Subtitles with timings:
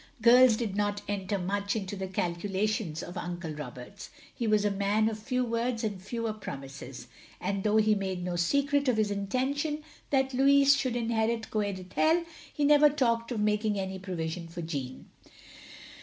[0.19, 5.07] Girls did not enter much into the calculations of Uncle Roberts; he was a man
[5.07, 7.07] of few words and fewer promises,
[7.39, 12.25] and though he made no secret of his intention that Louis should inherit Coed Ithel,
[12.51, 15.05] he never talked of making any provision for Jeanne.